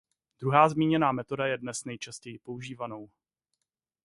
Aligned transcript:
Druhá 0.39 0.69
zmíněná 0.69 1.11
metoda 1.11 1.45
je 1.47 1.57
dnes 1.57 1.85
nejčastěji 1.85 2.39
používanou. 2.39 3.09